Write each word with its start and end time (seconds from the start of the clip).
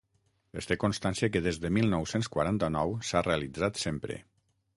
Es 0.61 0.67
té 0.69 0.77
constància 0.83 1.29
que 1.35 1.41
des 1.47 1.59
de 1.65 1.71
mil 1.79 1.91
nou-cents 1.91 2.31
quaranta-nou 2.37 2.97
s'ha 3.11 3.23
realitzat 3.29 3.83
sempre. 3.85 4.19